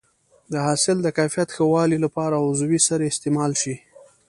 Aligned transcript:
د 0.51 0.53
حاصل 0.65 0.97
د 1.03 1.07
کیفیت 1.17 1.49
ښه 1.55 1.63
والي 1.73 1.97
لپاره 2.05 2.35
عضوي 2.47 2.79
سرې 2.87 3.05
استعمال 3.09 3.51
شي. 3.61 3.75